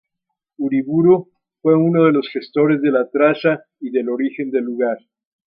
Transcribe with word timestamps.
Uriburu 0.57 1.29
fue 1.61 1.75
uno 1.75 2.05
de 2.05 2.11
los 2.13 2.27
gestores 2.29 2.81
de 2.81 2.89
la 2.89 3.07
traza 3.11 3.65
y 3.79 3.91
del 3.91 4.09
origen 4.09 4.49
del 4.49 4.63
lugar. 4.63 4.97